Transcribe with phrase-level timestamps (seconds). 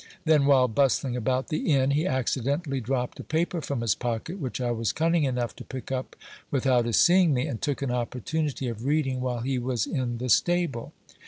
[0.25, 4.59] Then, while bustling about the inn, he accidentally dropped a paper from his pocket, which
[4.59, 6.15] I was cunning enough to pick up
[6.49, 10.17] with out his seeing me, and took an opportunity of reading while he was in
[10.17, 10.91] the sta ble.